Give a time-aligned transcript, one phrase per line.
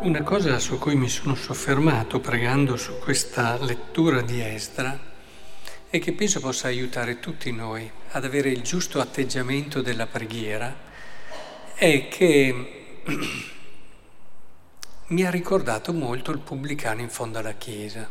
[0.00, 4.96] Una cosa su cui mi sono soffermato pregando su questa lettura di Esdra
[5.90, 10.72] e che penso possa aiutare tutti noi ad avere il giusto atteggiamento della preghiera
[11.74, 13.02] è che
[15.08, 18.08] mi ha ricordato molto il pubblicano in fondo alla chiesa.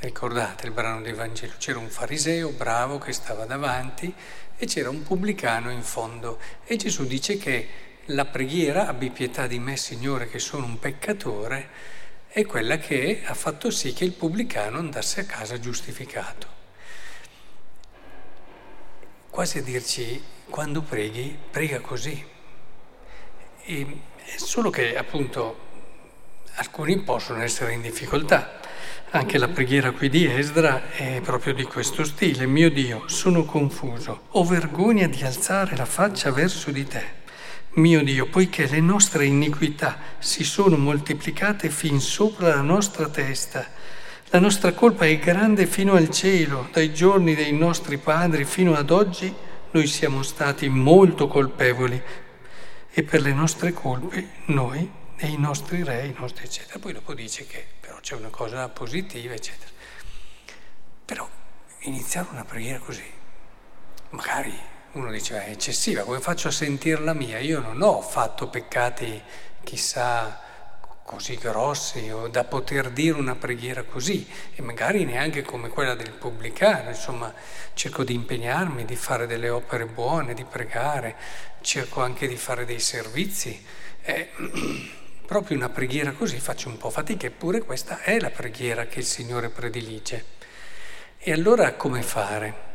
[0.00, 1.54] Ricordate il brano del Vangelo?
[1.56, 4.12] C'era un fariseo bravo che stava davanti
[4.58, 9.58] e c'era un pubblicano in fondo e Gesù dice che la preghiera, abbi pietà di
[9.58, 11.68] me Signore che sono un peccatore,
[12.28, 16.58] è quella che ha fatto sì che il pubblicano andasse a casa giustificato.
[19.28, 22.24] Quasi a dirci, quando preghi, prega così.
[23.62, 24.00] E
[24.36, 25.68] solo che appunto
[26.54, 28.58] alcuni possono essere in difficoltà.
[29.10, 32.46] Anche la preghiera qui di Esdra è proprio di questo stile.
[32.46, 37.19] Mio Dio, sono confuso, ho vergogna di alzare la faccia verso di te
[37.74, 43.66] mio Dio, poiché le nostre iniquità si sono moltiplicate fin sopra la nostra testa.
[44.30, 48.90] La nostra colpa è grande fino al cielo, dai giorni dei nostri padri fino ad
[48.90, 49.32] oggi
[49.72, 52.00] noi siamo stati molto colpevoli
[52.90, 56.78] e per le nostre colpe noi e i nostri re, i nostri eccetera.
[56.78, 59.70] Poi dopo dice che però c'è una cosa positiva, eccetera.
[61.04, 61.28] Però
[61.80, 63.04] iniziare una preghiera così,
[64.10, 64.58] magari
[64.92, 67.38] uno dice è eccessiva, come faccio a sentirla mia?
[67.38, 69.22] Io non ho fatto peccati
[69.62, 70.40] chissà
[71.04, 76.10] così grossi o da poter dire una preghiera così e magari neanche come quella del
[76.10, 77.32] pubblicano, insomma
[77.74, 81.16] cerco di impegnarmi, di fare delle opere buone, di pregare,
[81.60, 83.64] cerco anche di fare dei servizi.
[84.02, 84.30] Eh,
[85.24, 89.04] proprio una preghiera così faccio un po' fatica, eppure questa è la preghiera che il
[89.04, 90.24] Signore predilige.
[91.16, 92.69] E allora come fare?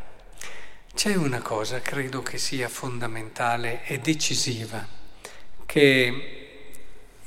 [1.05, 4.83] C'è una cosa, credo che sia fondamentale e decisiva,
[5.63, 6.73] che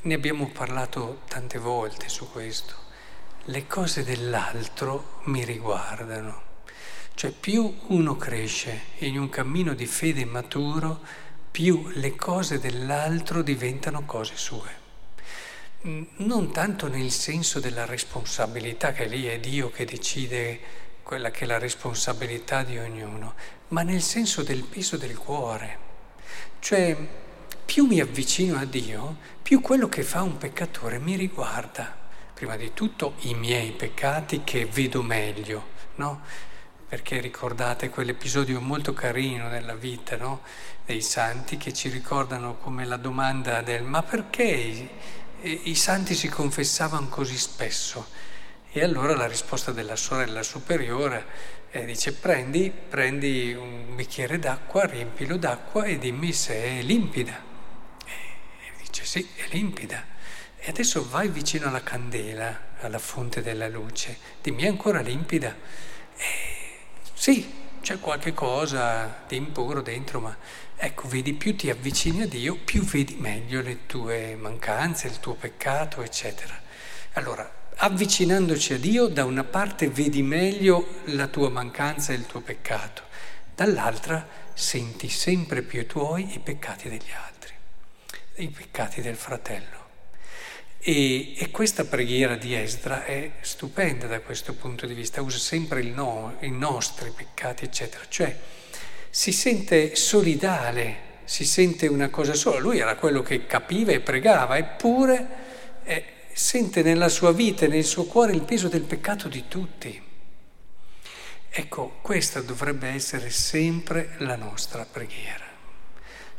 [0.01, 2.75] ne abbiamo parlato tante volte su questo.
[3.45, 6.43] Le cose dell'altro mi riguardano.
[7.15, 11.01] Cioè più uno cresce in un cammino di fede maturo,
[11.49, 14.71] più le cose dell'altro diventano cose sue.
[15.83, 21.47] Non tanto nel senso della responsabilità, che lì è Dio che decide quella che è
[21.47, 23.35] la responsabilità di ognuno,
[23.69, 25.87] ma nel senso del peso del cuore.
[26.59, 26.97] Cioè,
[27.65, 31.97] più mi avvicino a Dio, più quello che fa un peccatore mi riguarda.
[32.33, 36.23] Prima di tutto i miei peccati che vedo meglio, no?
[36.89, 40.41] Perché ricordate quell'episodio molto carino della vita, no?
[40.87, 44.45] Dei santi che ci ricordano come la domanda del ma perché
[45.43, 48.07] i, i santi si confessavano così spesso?
[48.71, 51.25] E allora la risposta della sorella superiore
[51.71, 57.43] eh, dice prendi, prendi un bicchiere d'acqua, riempilo d'acqua e dimmi se è limpida.
[58.05, 60.05] E dice sì, è limpida.
[60.59, 65.57] E adesso vai vicino alla candela, alla fonte della luce, dimmi è ancora limpida.
[66.17, 66.27] E
[67.15, 67.51] sì,
[67.81, 70.37] c'è qualche cosa di impuro dentro, ma
[70.77, 75.35] ecco, vedi, più ti avvicini a Dio, più vedi meglio le tue mancanze, il tuo
[75.35, 76.61] peccato, eccetera.
[77.15, 82.41] Allora, avvicinandoci a Dio, da una parte vedi meglio la tua mancanza e il tuo
[82.41, 83.03] peccato,
[83.55, 87.53] dall'altra senti sempre più i tuoi i peccati degli altri,
[88.37, 89.87] i peccati del fratello.
[90.81, 95.83] E, e, questa preghiera di Esdra è stupenda da questo punto di vista, usa sempre
[95.83, 98.05] no, i nostri peccati, eccetera.
[98.09, 98.37] Cioè
[99.11, 102.59] si sente solidale, si sente una cosa sola.
[102.59, 105.27] Lui era quello che capiva e pregava, eppure
[105.85, 106.05] eh,
[106.39, 110.01] sente nella sua vita e nel suo cuore il peso del peccato di tutti.
[111.51, 115.45] Ecco, questa dovrebbe essere sempre la nostra preghiera,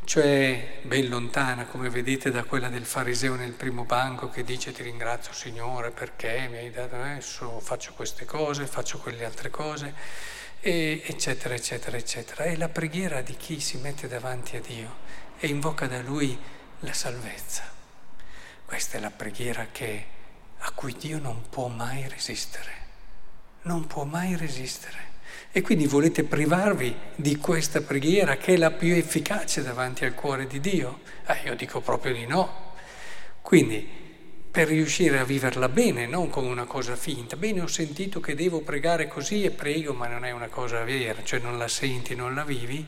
[0.05, 4.83] cioè ben lontana, come vedete, da quella del fariseo nel primo banco che dice ti
[4.83, 9.93] ringrazio Signore perché mi hai dato adesso, faccio queste cose, faccio quelle altre cose,
[10.61, 12.45] eccetera, eccetera, eccetera.
[12.45, 14.95] È la preghiera di chi si mette davanti a Dio
[15.39, 16.39] e invoca da Lui
[16.79, 17.78] la salvezza.
[18.69, 20.05] Questa è la preghiera che,
[20.59, 22.71] a cui Dio non può mai resistere,
[23.63, 24.97] non può mai resistere.
[25.51, 30.45] E quindi volete privarvi di questa preghiera che è la più efficace davanti al cuore
[30.45, 30.99] di Dio?
[31.25, 32.75] Eh, io dico proprio di no.
[33.41, 33.89] Quindi,
[34.51, 38.61] per riuscire a viverla bene, non come una cosa finta, bene ho sentito che devo
[38.61, 42.35] pregare così e prego, ma non è una cosa vera, cioè non la senti, non
[42.35, 42.87] la vivi,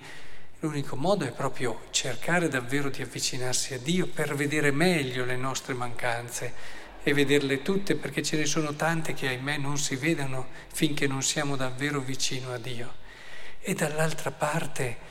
[0.64, 5.74] L'unico modo è proprio cercare davvero di avvicinarsi a Dio per vedere meglio le nostre
[5.74, 6.54] mancanze
[7.02, 11.24] e vederle tutte perché ce ne sono tante che ahimè non si vedono finché non
[11.24, 12.94] siamo davvero vicino a Dio.
[13.60, 15.10] E dall'altra parte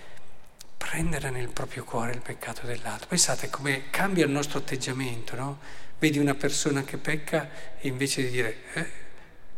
[0.77, 3.09] prendere nel proprio cuore il peccato dell'altro.
[3.09, 5.59] Pensate come cambia il nostro atteggiamento, no?
[5.99, 7.51] Vedi una persona che pecca
[7.81, 8.91] e invece di dire, eh,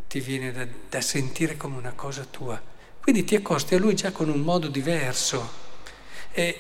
[0.09, 2.59] ti viene da, da sentire come una cosa tua.
[2.99, 5.72] Quindi ti accosti a lui già con un modo diverso.
[6.33, 6.59] E,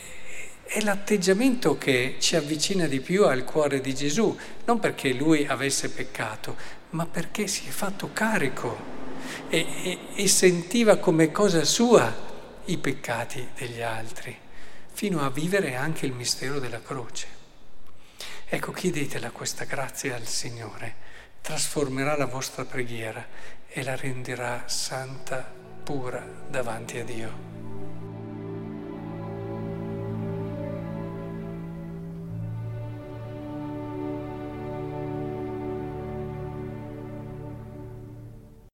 [0.64, 4.34] è l'atteggiamento che ci avvicina di più al cuore di Gesù,
[4.64, 6.56] non perché lui avesse peccato,
[6.90, 8.78] ma perché si è fatto carico
[9.48, 12.10] e, e, e sentiva come cosa sua
[12.66, 14.34] i peccati degli altri,
[14.92, 17.26] fino a vivere anche il mistero della croce.
[18.46, 20.94] Ecco, chiedetela questa grazia al Signore,
[21.42, 23.26] trasformerà la vostra preghiera
[23.68, 25.52] e la renderà santa,
[25.82, 27.71] pura davanti a Dio.